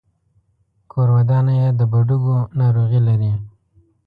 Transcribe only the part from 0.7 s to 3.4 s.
کورودانه يې د بډوګو ناروغي لري.